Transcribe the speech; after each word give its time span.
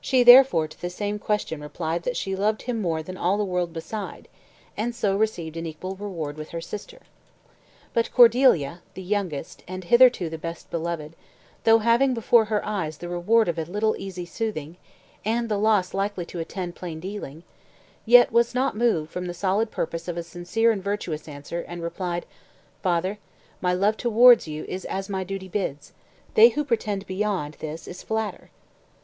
She 0.00 0.24
therefore 0.24 0.66
to 0.66 0.80
the 0.80 0.90
same 0.90 1.20
question 1.20 1.60
replied 1.62 2.02
that 2.02 2.16
"she 2.16 2.34
loved 2.34 2.62
him 2.62 2.82
more 2.82 3.00
than 3.00 3.16
all 3.16 3.38
the 3.38 3.44
world 3.44 3.72
beside;" 3.72 4.26
and 4.76 4.92
so 4.92 5.16
received 5.16 5.56
an 5.56 5.66
equal 5.66 5.94
reward 5.94 6.36
with 6.36 6.48
her 6.48 6.60
sister. 6.60 7.02
But 7.94 8.10
Cordelia, 8.12 8.82
the 8.94 9.04
youngest, 9.04 9.62
and 9.68 9.84
hitherto 9.84 10.28
the 10.28 10.36
best 10.36 10.68
beloved, 10.72 11.14
though 11.62 11.78
having 11.78 12.12
before 12.12 12.46
her 12.46 12.66
eyes 12.66 12.98
the 12.98 13.08
reward 13.08 13.46
of 13.46 13.56
a 13.56 13.62
little 13.64 13.94
easy 14.00 14.26
soothing, 14.26 14.78
and 15.24 15.48
the 15.48 15.58
loss 15.58 15.94
likely 15.94 16.24
to 16.26 16.40
attend 16.40 16.74
plain 16.74 16.98
dealing, 16.98 17.44
yet 18.04 18.32
was 18.32 18.56
not 18.56 18.76
moved 18.76 19.12
from 19.12 19.26
the 19.26 19.32
solid 19.32 19.70
purpose 19.70 20.08
of 20.08 20.16
a 20.16 20.24
sincere 20.24 20.72
and 20.72 20.82
virtuous 20.82 21.28
answer, 21.28 21.60
and 21.68 21.84
replied: 21.84 22.26
"Father, 22.82 23.16
my 23.60 23.72
love 23.72 23.96
towards 23.96 24.48
you 24.48 24.64
is 24.64 24.84
as 24.86 25.08
my 25.08 25.22
duty 25.22 25.46
bids. 25.46 25.92
They 26.34 26.48
who 26.48 26.64
pretend 26.64 27.06
beyond 27.06 27.54
this 27.60 27.86
flatter." 28.02 28.50